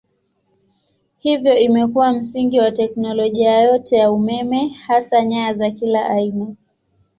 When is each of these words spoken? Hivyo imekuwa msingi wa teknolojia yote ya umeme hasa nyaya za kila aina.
Hivyo 1.17 1.57
imekuwa 1.57 2.13
msingi 2.13 2.59
wa 2.59 2.71
teknolojia 2.71 3.61
yote 3.61 3.95
ya 3.97 4.11
umeme 4.11 4.67
hasa 4.67 5.25
nyaya 5.25 5.53
za 5.53 5.71
kila 5.71 6.09
aina. 6.09 6.55